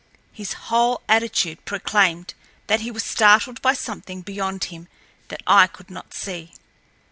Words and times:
His 0.31 0.53
whole 0.53 1.03
attitude 1.07 1.63
proclaimed 1.63 2.33
that 2.65 2.79
he 2.81 2.89
was 2.89 3.03
startled 3.03 3.61
by 3.61 3.73
something 3.75 4.23
beyond 4.23 4.63
him 4.63 4.87
that 5.27 5.43
I 5.45 5.67
could 5.67 5.91
not 5.91 6.11
see. 6.15 6.53